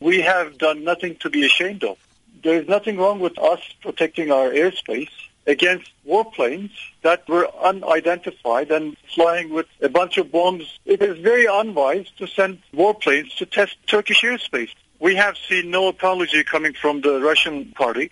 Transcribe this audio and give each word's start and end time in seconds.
We 0.00 0.20
have 0.20 0.58
done 0.58 0.84
nothing 0.84 1.16
to 1.16 1.30
be 1.30 1.44
ashamed 1.44 1.82
of. 1.82 1.98
There 2.42 2.60
is 2.60 2.68
nothing 2.68 2.98
wrong 2.98 3.18
with 3.18 3.36
us 3.38 3.60
protecting 3.82 4.30
our 4.30 4.48
airspace 4.50 5.10
against 5.46 5.90
warplanes 6.06 6.70
that 7.02 7.28
were 7.28 7.48
unidentified 7.56 8.70
and 8.70 8.96
flying 9.12 9.48
with 9.50 9.66
a 9.80 9.88
bunch 9.88 10.18
of 10.18 10.30
bombs. 10.30 10.78
It 10.84 11.02
is 11.02 11.18
very 11.18 11.46
unwise 11.46 12.06
to 12.18 12.28
send 12.28 12.62
warplanes 12.72 13.34
to 13.38 13.46
test 13.46 13.76
Turkish 13.88 14.22
airspace. 14.22 14.70
We 15.00 15.16
have 15.16 15.36
seen 15.48 15.70
no 15.70 15.88
apology 15.88 16.44
coming 16.44 16.74
from 16.74 17.00
the 17.00 17.20
Russian 17.20 17.72
party. 17.72 18.10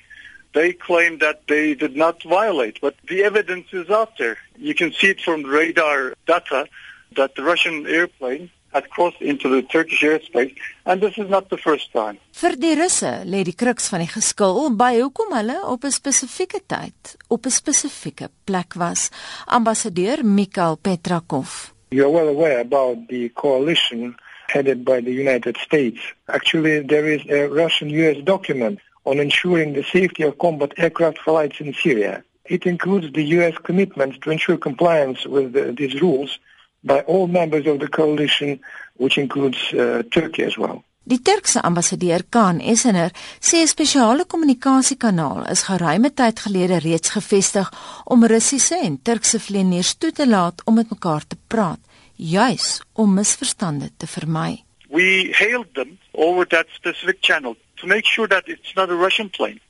They 0.54 0.72
claim 0.72 1.18
that 1.18 1.46
they 1.46 1.74
did 1.74 1.94
not 1.94 2.22
violate, 2.22 2.80
but 2.80 2.96
the 3.06 3.22
evidence 3.22 3.68
is 3.72 3.90
out 3.90 4.16
there. 4.18 4.38
You 4.56 4.74
can 4.74 4.92
see 4.92 5.08
it 5.08 5.20
from 5.20 5.44
radar 5.44 6.14
data 6.26 6.68
that 7.14 7.36
the 7.36 7.42
Russian 7.42 7.86
airplane 7.86 8.50
had 8.72 8.88
crossed 8.90 9.20
into 9.20 9.48
the 9.48 9.62
Turkish 9.62 10.02
airspace 10.02 10.54
and 10.84 11.00
this 11.00 11.16
is 11.18 11.28
not 11.28 11.48
the 11.48 11.56
first 11.56 11.92
time. 11.92 12.18
Vir 12.32 12.56
die 12.56 12.74
Russe 12.74 13.12
lê 13.24 13.44
die 13.44 13.56
kruks 13.56 13.88
van 13.92 14.04
die 14.04 14.10
geskil 14.10 14.70
by 14.76 14.92
hoekom 14.98 15.32
hulle 15.38 15.58
op 15.64 15.84
'n 15.84 15.94
spesifieke 16.00 16.60
tyd 16.66 17.16
op 17.28 17.46
'n 17.46 17.56
spesifieke 17.60 18.28
plek 18.44 18.74
was. 18.74 19.10
Ambassadeur 19.46 20.24
Mikhail 20.24 20.76
Petrakov. 20.76 21.72
You're 21.90 22.10
well 22.10 22.28
aware 22.28 22.60
about 22.60 23.08
the 23.08 23.30
coalition 23.34 24.16
headed 24.48 24.84
by 24.84 25.00
the 25.00 25.12
United 25.12 25.56
States. 25.56 26.00
Actually, 26.28 26.80
there 26.80 27.06
is 27.06 27.22
a 27.30 27.48
Russian-US 27.48 28.22
document 28.24 28.80
on 29.04 29.18
ensuring 29.18 29.72
the 29.72 29.82
safety 29.82 30.22
of 30.24 30.38
combat 30.38 30.72
aircraft 30.76 31.18
flights 31.18 31.60
in 31.60 31.72
Syria. 31.74 32.22
It 32.44 32.66
includes 32.66 33.12
the 33.12 33.24
US 33.38 33.54
commitment 33.58 34.22
to 34.22 34.30
ensure 34.30 34.56
compliance 34.56 35.26
with 35.26 35.52
the, 35.52 35.72
these 35.72 36.00
rules 36.00 36.38
by 36.86 37.02
all 37.06 37.26
members 37.26 37.66
of 37.66 37.78
the 37.78 37.88
coalition, 37.88 38.60
which 38.96 39.18
includes 39.18 39.58
uh, 39.72 40.02
Turkey 40.10 40.44
as 40.44 40.56
well. 40.56 40.82
Die 41.08 41.22
Turkse 41.22 41.60
ambassadeur 41.62 42.24
Kaan 42.28 42.60
Essener 42.60 43.10
sê 43.38 43.56
'n 43.62 43.68
spesiale 43.74 44.24
kommunikasiekanaal 44.26 45.46
is 45.54 45.62
geruime 45.62 46.10
tyd 46.10 46.40
gelede 46.44 46.78
reeds 46.78 47.10
gevestig 47.16 47.68
om 48.04 48.26
Russiese 48.26 48.78
en 48.82 48.98
Turkse 49.02 49.38
vlieëniers 49.38 49.94
toe 49.98 50.12
te 50.12 50.26
laat 50.26 50.62
om 50.64 50.74
met 50.74 50.90
mekaar 50.90 51.22
te 51.26 51.36
praat, 51.46 51.78
juis 52.16 52.82
om 52.92 53.14
misverstande 53.14 53.90
te 53.96 54.06
vermy. 54.06 54.64
We 54.88 55.30
hailed 55.38 55.74
them 55.74 55.98
over 56.10 56.46
that 56.46 56.66
specific 56.74 57.18
channel 57.20 57.54
to 57.76 57.86
make 57.86 58.06
sure 58.06 58.28
that 58.28 58.48
it's 58.48 58.74
not 58.74 58.90
a 58.90 58.96
Russian 58.96 59.30
plane. 59.30 59.60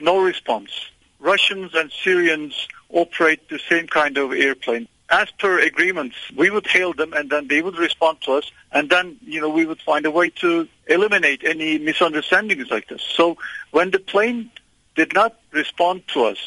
No 0.00 0.24
response. 0.24 0.72
Russians 1.20 1.74
and 1.74 1.92
Syrians 1.92 2.66
operate 2.88 3.40
the 3.48 3.58
same 3.58 3.86
kind 3.86 4.18
of 4.18 4.32
airplane 4.32 4.88
as 5.12 5.30
per 5.32 5.60
agreements, 5.60 6.16
we 6.34 6.48
would 6.50 6.66
hail 6.66 6.94
them 6.94 7.12
and 7.12 7.28
then 7.28 7.46
they 7.46 7.60
would 7.60 7.76
respond 7.76 8.18
to 8.22 8.32
us 8.32 8.50
and 8.72 8.88
then, 8.88 9.18
you 9.22 9.40
know, 9.42 9.50
we 9.50 9.66
would 9.66 9.80
find 9.80 10.06
a 10.06 10.10
way 10.10 10.30
to 10.30 10.66
eliminate 10.86 11.44
any 11.44 11.78
misunderstandings 11.78 12.70
like 12.70 12.88
this. 12.88 13.02
So 13.02 13.36
when 13.72 13.90
the 13.90 13.98
plane 13.98 14.50
did 14.94 15.12
not 15.12 15.38
respond 15.52 16.08
to 16.08 16.24
us 16.24 16.38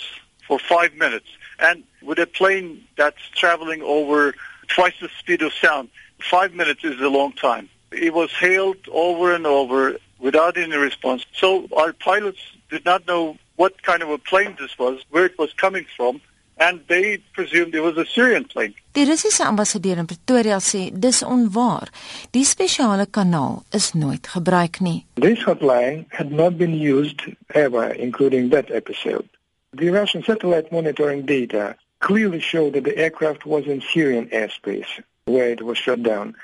for 0.48 0.58
five 0.58 0.96
minutes 0.96 1.28
and 1.60 1.84
with 2.02 2.18
a 2.18 2.26
plane 2.26 2.84
that's 2.98 3.22
traveling 3.36 3.84
over 3.84 4.34
twice 4.68 4.96
the 5.00 5.10
speed 5.20 5.44
of 5.44 5.54
sound, 5.54 5.90
five 6.20 6.56
minutes 6.56 6.84
is 6.84 7.00
a 7.00 7.10
long 7.10 7.34
time. 7.34 7.70
It 7.92 8.16
was 8.16 8.32
hailed 8.32 8.78
over 8.92 9.34
and 9.34 9.46
over 9.46 9.98
without 10.18 10.58
any 10.58 10.76
response. 10.76 11.24
So 11.36 11.68
our 11.78 11.94
pilots 11.94 12.40
did 12.72 12.84
not 12.84 13.06
know 13.06 13.38
what 13.58 13.84
kind 13.84 14.02
of 14.02 14.10
a 14.10 14.18
plane 14.18 14.56
this 14.60 14.78
was, 14.80 15.06
where 15.12 15.26
it 15.26 15.38
was 15.38 15.54
coming 15.54 15.86
from, 15.96 16.20
and 16.58 16.82
they 16.88 17.18
presumed 17.34 17.76
it 17.76 17.82
was 17.82 17.98
a 17.98 18.06
Syrian 18.06 18.46
plane. 18.46 18.74
Die 18.94 19.06
Russiese 19.06 19.44
ambassadeur 19.44 19.98
in 19.98 20.06
Pretoria 20.06 20.60
sê 20.60 20.90
dis 20.92 21.22
onwaar. 21.24 21.90
Die 22.32 22.44
spesiale 22.44 23.08
kanaal 23.12 23.64
is 23.74 23.94
nooit 23.94 24.28
gebruik 24.34 24.80
nie. 24.80 25.06
This 25.16 25.44
hotline 25.44 26.06
had 26.10 26.32
not 26.32 26.58
been 26.58 26.74
used 26.74 27.22
ever 27.54 27.92
including 27.94 28.50
that 28.50 28.72
episode. 28.72 29.28
The 29.74 29.90
Russian 29.90 30.24
satellite 30.24 30.72
monitoring 30.72 31.26
data 31.26 31.76
clearly 32.00 32.40
showed 32.40 32.74
that 32.74 32.86
the 32.86 32.98
aircraft 32.98 33.46
was 33.46 33.66
in 33.66 33.82
Syrian 33.82 34.28
airspace 34.28 35.02
where 35.26 35.50
it 35.50 35.62
was 35.62 35.78
shot 35.78 36.04
down 36.04 36.36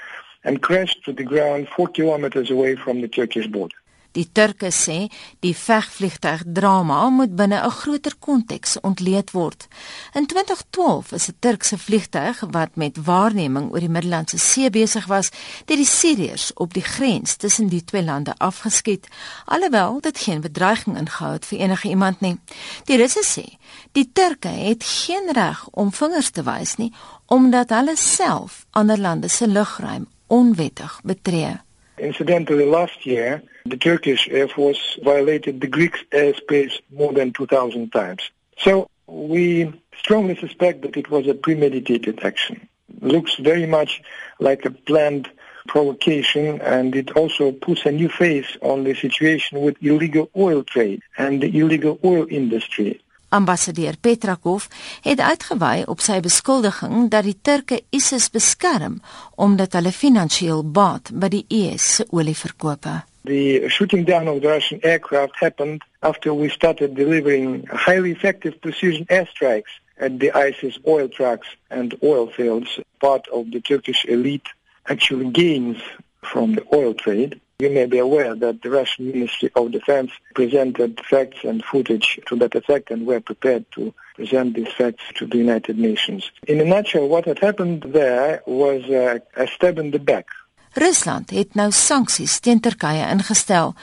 and 0.44 0.62
crashed 0.62 1.06
to 1.06 1.14
the 1.14 1.24
ground 1.24 1.68
4 1.76 1.88
kilometers 1.90 2.50
away 2.50 2.76
from 2.76 3.02
the 3.02 3.08
Turkish 3.08 3.48
border. 3.48 3.76
Die 4.12 4.28
Turke 4.32 4.72
sê 4.76 5.08
die 5.40 5.54
vegvliegtuig 5.56 6.44
drama 6.46 7.10
moet 7.10 7.36
binne 7.36 7.62
'n 7.64 7.72
groter 7.72 8.16
konteks 8.20 8.80
ontleed 8.82 9.32
word. 9.32 9.68
In 10.14 10.26
2012 10.26 11.12
is 11.12 11.28
'n 11.28 11.36
Turkse 11.40 11.78
vliegtuig 11.78 12.44
wat 12.52 12.76
met 12.76 13.04
waarneming 13.04 13.72
oor 13.72 13.80
die 13.80 13.90
Middellandse 13.90 14.38
See 14.38 14.70
besig 14.70 15.06
was, 15.06 15.30
deur 15.66 15.78
die 15.78 15.86
Siriërs 15.86 16.52
op 16.54 16.74
die 16.74 16.84
grens 16.84 17.36
tussen 17.36 17.68
die 17.68 17.84
twee 17.84 18.04
lande 18.04 18.34
afgeskiet, 18.38 19.08
alhoewel 19.46 20.02
dit 20.02 20.18
geen 20.18 20.42
bedreiging 20.42 20.98
ingehou 20.98 21.32
het 21.32 21.46
vir 21.46 21.60
enige 21.60 21.88
iemand 21.90 22.20
nie. 22.20 22.38
Die 22.86 22.98
Russe 22.98 23.24
sê 23.24 23.58
die 23.92 24.10
Turke 24.14 24.48
het 24.48 24.84
geen 24.84 25.32
reg 25.32 25.68
om 25.72 25.92
vingers 25.92 26.30
te 26.30 26.44
wys 26.44 26.76
nie 26.76 26.94
omdat 27.26 27.70
hulle 27.70 27.96
self 27.96 28.66
ander 28.70 29.00
lande 29.00 29.28
se 29.28 29.48
lugruim 29.48 30.08
onwettig 30.28 31.00
betree. 31.04 31.60
Incidentally, 32.02 32.66
last 32.66 33.06
year, 33.06 33.44
the 33.64 33.78
Turkish 33.78 34.28
Air 34.32 34.48
Force 34.48 34.98
violated 35.04 35.62
the 35.62 35.68
Greek 35.68 36.10
airspace 36.10 36.74
more 36.92 37.14
than 37.14 37.32
2,000 37.32 37.92
times. 37.92 38.32
So 38.58 38.90
we 39.06 39.72
strongly 39.96 40.36
suspect 40.36 40.82
that 40.82 40.98
it 40.98 41.12
was 41.12 41.28
a 41.28 41.36
premeditated 41.36 42.24
action. 42.24 42.68
Looks 43.02 43.36
very 43.36 43.68
much 43.68 44.02
like 44.40 44.66
a 44.66 44.72
planned 44.72 45.30
provocation 45.68 46.60
and 46.62 46.96
it 46.96 47.12
also 47.12 47.52
puts 47.52 47.86
a 47.86 47.92
new 47.92 48.10
face 48.10 48.58
on 48.64 48.84
the 48.84 48.96
situation 48.96 49.62
with 49.62 49.78
illegal 49.84 50.28
oil 50.36 50.64
trade 50.64 51.02
and 51.20 51.40
the 51.40 51.56
illegal 51.56 52.00
oil 52.04 52.26
industry. 52.32 53.00
Ambassadeur 53.32 53.96
Petrakov 54.02 54.68
het 55.02 55.20
uitgewy 55.20 55.84
op 55.88 56.02
sy 56.04 56.20
beskuldiging 56.20 57.08
dat 57.14 57.24
die 57.24 57.38
Turke 57.42 57.82
ISIS 57.90 58.28
beskerm 58.30 59.00
omdat 59.36 59.78
hulle 59.80 59.94
finansiëel 59.96 60.66
baat 60.76 61.14
by 61.16 61.30
die 61.32 61.46
IS 61.48 61.86
se 61.96 62.06
olieverkope. 62.12 62.98
The 63.24 63.70
shooting 63.70 64.04
down 64.06 64.28
of 64.28 64.42
the 64.42 64.50
Russian 64.50 64.82
aircraft 64.82 65.40
happened 65.40 65.84
after 66.02 66.34
we 66.34 66.50
started 66.50 66.96
delivering 66.96 67.68
highly 67.72 68.12
effective 68.12 68.60
precision 68.60 69.06
airstrikes 69.06 69.80
at 69.98 70.20
the 70.20 70.32
ISIS 70.34 70.80
oil 70.88 71.08
trucks 71.08 71.48
and 71.70 71.96
oil 72.04 72.28
fields. 72.28 72.80
Part 73.00 73.28
of 73.30 73.52
the 73.52 73.62
Turkish 73.62 74.06
elite 74.06 74.50
actually 74.88 75.30
gains 75.30 75.78
from 76.22 76.56
the 76.56 76.66
oil 76.74 76.94
trade. 76.94 77.40
You 77.62 77.70
may 77.70 77.86
be 77.86 78.00
aware 78.00 78.34
that 78.34 78.64
the 78.64 78.72
Russian 78.72 79.12
Ministry 79.12 79.52
of 79.56 79.72
Defense 79.72 80.10
presented 80.34 81.00
facts 81.08 81.44
and 81.44 81.64
footage 81.64 82.20
to 82.26 82.36
that 82.38 82.56
effect 82.56 82.90
and 82.90 83.06
were 83.06 83.20
prepared 83.20 83.66
to 83.74 83.94
present 84.16 84.56
these 84.56 84.74
facts 84.74 85.04
to 85.18 85.28
the 85.28 85.38
United 85.38 85.78
Nations. 85.78 86.32
In 86.48 86.60
a 86.60 86.66
nutshell, 86.66 87.08
what 87.08 87.26
had 87.26 87.38
happened 87.38 87.84
there 87.94 88.42
was 88.48 88.82
uh, 88.90 89.20
a 89.36 89.46
stab 89.46 89.78
in 89.78 89.92
the 89.92 90.00
back. 90.00 90.26
Rusland 90.74 91.30
het 91.30 91.54
nou 91.54 91.70
sanksies 91.72 92.40
teen 92.40 92.64
Turkye 92.66 93.06
ingestel, 93.14 93.76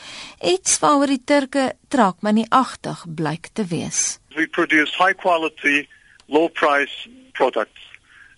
iets 0.42 0.80
waaroor 0.82 1.14
die 1.14 1.22
Turke 1.24 1.68
trak 1.94 2.18
maar 2.26 2.34
nie 2.34 2.48
agtig 2.50 3.06
blyk 3.06 3.52
te 3.52 3.68
wees. 3.70 4.18
We 4.34 4.48
produce 4.58 4.90
high 4.98 5.14
quality, 5.14 5.86
low 6.26 6.48
price 6.48 7.06
products. 7.38 7.86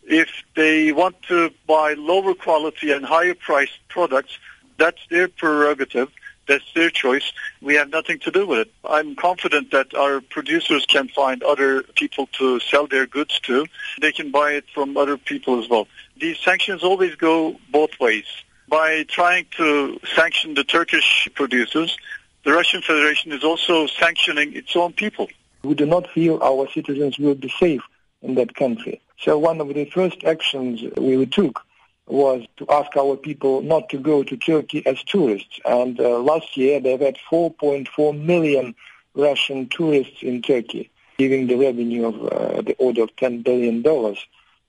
If 0.05 0.45
they 0.53 0.93
want 0.93 1.17
to 1.33 1.49
buy 1.65 1.97
lower 1.97 2.35
quality 2.35 2.93
and 2.93 3.09
higher 3.09 3.35
priced 3.35 3.81
products, 3.89 4.37
that's 4.81 5.07
their 5.11 5.29
prerogative. 5.29 6.09
That's 6.49 6.65
their 6.75 6.91
choice. 6.91 7.33
We 7.61 7.75
have 7.75 7.91
nothing 7.91 8.19
to 8.21 8.31
do 8.33 8.45
with 8.45 8.61
it. 8.61 8.73
I'm 8.83 9.15
confident 9.15 9.71
that 9.71 9.95
our 9.95 10.21
producers 10.21 10.85
can 10.87 11.07
find 11.09 11.45
other 11.45 11.83
people 11.83 12.27
to 12.39 12.59
sell 12.59 12.89
their 12.89 13.07
goods 13.07 13.39
to. 13.41 13.67
They 14.01 14.11
can 14.11 14.33
buy 14.33 14.53
it 14.53 14.65
from 14.75 14.97
other 14.97 15.17
people 15.17 15.63
as 15.63 15.69
well. 15.69 15.87
These 16.17 16.41
sanctions 16.41 16.83
always 16.83 17.15
go 17.15 17.57
both 17.71 17.91
ways. 18.01 18.25
By 18.69 19.05
trying 19.05 19.47
to 19.59 20.01
sanction 20.17 20.55
the 20.55 20.65
Turkish 20.65 21.29
producers, 21.35 21.97
the 22.45 22.53
Russian 22.53 22.83
Federation 22.83 23.31
is 23.33 23.45
also 23.45 23.87
sanctioning 23.87 24.57
its 24.57 24.75
own 24.75 24.93
people. 24.95 25.29
We 25.63 25.75
do 25.75 25.87
not 25.87 26.09
feel 26.11 26.43
our 26.43 26.69
citizens 26.73 27.19
will 27.19 27.35
be 27.35 27.53
safe 27.61 27.83
in 28.23 28.35
that 28.37 28.55
country. 28.55 29.01
So 29.21 29.39
one 29.39 29.61
of 29.61 29.69
the 29.69 29.85
first 29.85 30.25
actions 30.25 30.83
we 30.97 31.27
took 31.27 31.63
was 32.11 32.45
to 32.57 32.67
ask 32.69 32.97
our 32.97 33.17
people 33.17 33.63
not 33.63 33.89
to 33.91 33.99
go 33.99 34.23
to 34.23 34.37
Turkey 34.37 34.85
as 34.87 35.03
tourists. 35.05 35.61
And 35.65 35.99
uh, 36.01 36.19
last 36.19 36.57
year 36.57 36.81
they've 36.81 37.01
had 37.01 37.17
4.4 37.31 38.19
million 38.19 38.75
Russian 39.15 39.69
tourists 39.69 40.23
in 40.23 40.43
Turkey, 40.43 40.91
giving 41.19 41.47
the 41.47 41.57
revenue 41.57 42.07
of 42.07 42.15
uh, 42.23 42.63
the 42.63 42.75
order 42.79 43.03
of 43.03 43.15
10 43.17 43.43
billion 43.43 43.83
dollars 43.83 44.19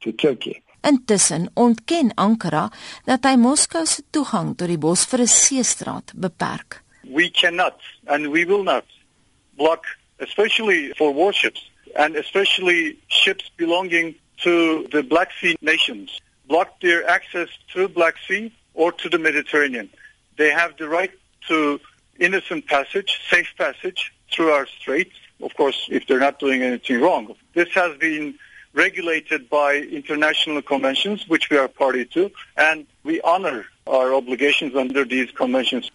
to 0.01 0.11
Turkey. 0.11 0.61
Intussen 0.83 1.51
ontken 1.53 2.09
Ankara 2.15 2.71
dat 3.05 3.25
hy 3.25 3.35
Moskou 3.37 3.85
se 3.85 4.01
toegang 4.09 4.55
tot 4.57 4.65
die 4.67 4.79
Bosphorus 4.81 5.35
seestraat 5.45 6.13
beperk. 6.17 6.81
We 7.05 7.29
cannot 7.29 7.77
and 8.07 8.31
we 8.33 8.45
will 8.45 8.63
not 8.63 8.85
block 9.57 9.85
especially 10.17 10.93
for 10.97 11.13
warships 11.13 11.69
and 11.95 12.15
especially 12.15 12.97
ships 13.07 13.51
belonging 13.57 14.15
to 14.41 14.87
the 14.89 15.03
Black 15.03 15.29
Sea 15.37 15.55
nations 15.61 16.17
block 16.51 16.81
their 16.81 17.01
access 17.09 17.47
to 17.73 17.87
Black 17.87 18.15
Sea 18.27 18.51
or 18.73 18.91
to 18.91 19.07
the 19.07 19.17
Mediterranean. 19.17 19.89
They 20.37 20.49
have 20.51 20.75
the 20.75 20.89
right 20.89 21.13
to 21.47 21.79
innocent 22.19 22.67
passage, 22.67 23.21
safe 23.29 23.51
passage 23.57 24.13
through 24.29 24.49
our 24.57 24.67
straits. 24.67 25.15
Of 25.41 25.55
course, 25.55 25.79
if 25.89 26.07
they're 26.07 26.25
not 26.27 26.39
doing 26.39 26.61
anything 26.61 26.99
wrong. 26.99 27.23
This 27.53 27.69
has 27.81 27.97
been 27.97 28.35
regulated 28.73 29.49
by 29.49 29.75
international 29.75 30.61
conventions, 30.61 31.25
which 31.29 31.49
we 31.49 31.55
are 31.57 31.69
party 31.69 32.03
to, 32.15 32.29
and 32.57 32.85
we 33.05 33.21
honor 33.21 33.65
our 33.87 34.13
obligations 34.13 34.75
under 34.75 35.05
these 35.05 35.31
conventions. 35.31 35.89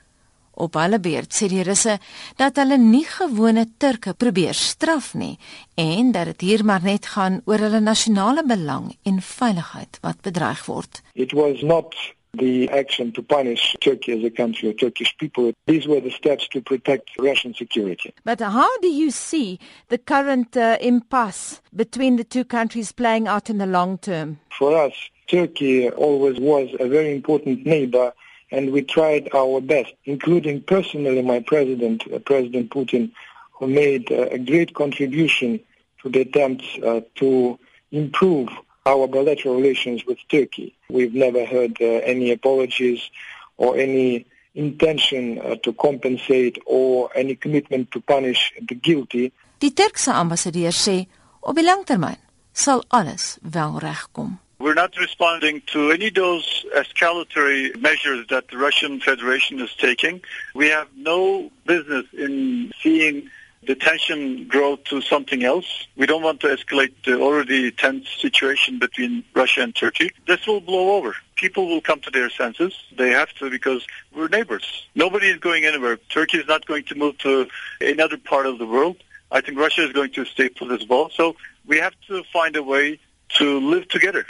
Op 0.56 0.76
hulle 0.80 0.98
beurt 1.04 1.36
sê 1.36 1.50
die 1.52 1.64
Russe 1.66 1.98
dat 2.40 2.56
hulle 2.56 2.78
nie 2.80 3.04
gewone 3.04 3.66
Turke 3.76 4.14
probeer 4.16 4.56
straf 4.56 5.12
nie 5.14 5.34
en 5.76 6.12
dat 6.16 6.32
dit 6.32 6.48
hier 6.48 6.64
maar 6.64 6.84
net 6.84 7.12
gaan 7.12 7.42
oor 7.44 7.60
hulle 7.66 7.80
nasionale 7.84 8.44
belang 8.46 8.94
en 9.04 9.20
veiligheid 9.20 10.00
wat 10.00 10.22
bedreig 10.24 10.64
word. 10.66 11.02
It 11.14 11.36
was 11.36 11.60
not 11.62 11.92
the 12.38 12.68
action 12.70 13.12
to 13.12 13.22
punish 13.22 13.76
Turkey 13.80 14.12
as 14.12 14.24
a 14.24 14.30
country 14.30 14.68
or 14.68 14.72
Turkish 14.72 15.14
people. 15.18 15.52
These 15.66 15.86
were 15.86 16.00
the 16.00 16.10
steps 16.10 16.48
to 16.48 16.60
protect 16.60 17.10
Russian 17.18 17.54
security. 17.54 18.12
But 18.24 18.40
how 18.40 18.78
do 18.78 18.88
you 18.88 19.10
see 19.10 19.58
the 19.88 19.98
current 19.98 20.56
uh, 20.56 20.78
impasse 20.80 21.60
between 21.74 22.16
the 22.16 22.24
two 22.24 22.44
countries 22.44 22.92
playing 22.92 23.28
out 23.28 23.50
in 23.50 23.58
the 23.58 23.66
long 23.66 23.98
term? 23.98 24.38
For 24.58 24.76
us, 24.76 24.94
Turkey 25.26 25.90
always 25.90 26.38
was 26.38 26.68
a 26.78 26.88
very 26.88 27.14
important 27.14 27.66
neighbor 27.66 28.12
and 28.50 28.72
we 28.72 28.82
tried 28.82 29.28
our 29.34 29.60
best, 29.60 29.92
including 30.04 30.62
personally 30.62 31.22
my 31.22 31.40
president, 31.40 32.04
uh, 32.12 32.18
President 32.20 32.70
Putin, 32.70 33.12
who 33.52 33.66
made 33.66 34.10
uh, 34.10 34.28
a 34.30 34.38
great 34.38 34.74
contribution 34.74 35.60
to 36.02 36.08
the 36.08 36.20
attempts 36.20 36.66
uh, 36.84 37.00
to 37.16 37.58
improve 37.90 38.48
our 38.84 39.08
bilateral 39.08 39.56
relations 39.56 40.04
with 40.06 40.18
Turkey. 40.28 40.76
We've 40.88 41.14
never 41.14 41.44
heard 41.44 41.76
uh, 41.80 41.84
any 41.84 42.30
apologies 42.30 43.10
or 43.56 43.76
any 43.76 44.26
intention 44.54 45.38
uh, 45.38 45.56
to 45.56 45.72
compensate 45.72 46.58
or 46.66 47.10
any 47.14 47.34
commitment 47.34 47.90
to 47.92 48.00
punish 48.00 48.52
the 48.68 48.74
guilty. 48.74 49.32
Die 49.58 49.72
Turkse 49.72 50.12
ambassadeur 50.12 50.72
sê 50.72 51.06
op 51.40 51.56
die 51.56 51.64
langtermyn 51.64 52.18
sal 52.52 52.84
alles 52.88 53.36
wel 53.40 53.78
regkom. 53.80 54.36
We're 54.58 54.74
not 54.74 54.96
responding 54.96 55.62
to 55.72 55.90
any 55.90 56.06
of 56.08 56.14
those 56.14 56.64
escalatory 56.74 57.78
measures 57.78 58.26
that 58.28 58.48
the 58.48 58.56
Russian 58.56 59.00
Federation 59.00 59.60
is 59.60 59.74
taking. 59.74 60.22
We 60.54 60.68
have 60.68 60.88
no 60.96 61.50
business 61.66 62.06
in 62.14 62.72
seeing 62.82 63.30
the 63.66 63.74
tension 63.74 64.46
grow 64.48 64.76
to 64.76 65.02
something 65.02 65.44
else. 65.44 65.86
We 65.96 66.06
don't 66.06 66.22
want 66.22 66.40
to 66.40 66.46
escalate 66.46 66.92
the 67.04 67.20
already 67.20 67.70
tense 67.70 68.08
situation 68.18 68.78
between 68.78 69.24
Russia 69.34 69.62
and 69.62 69.74
Turkey. 69.74 70.10
This 70.26 70.46
will 70.46 70.60
blow 70.60 70.96
over. 70.96 71.14
People 71.34 71.68
will 71.68 71.80
come 71.80 72.00
to 72.00 72.10
their 72.10 72.30
senses. 72.30 72.72
They 72.96 73.10
have 73.10 73.28
to 73.34 73.50
because 73.50 73.86
we're 74.14 74.28
neighbors. 74.28 74.86
Nobody 74.94 75.28
is 75.28 75.38
going 75.38 75.64
anywhere. 75.64 75.98
Turkey 76.08 76.38
is 76.38 76.46
not 76.46 76.64
going 76.66 76.84
to 76.84 76.94
move 76.94 77.18
to 77.18 77.48
another 77.80 78.16
part 78.16 78.46
of 78.46 78.58
the 78.58 78.66
world. 78.66 78.96
I 79.30 79.40
think 79.40 79.58
Russia 79.58 79.82
is 79.82 79.92
going 79.92 80.12
to 80.12 80.24
stay 80.24 80.48
put 80.48 80.70
as 80.70 80.86
well. 80.88 81.10
So 81.10 81.36
we 81.66 81.78
have 81.78 81.94
to 82.06 82.22
find 82.32 82.56
a 82.56 82.62
way 82.62 83.00
to 83.28 83.60
live 83.60 83.88
together. 83.88 84.26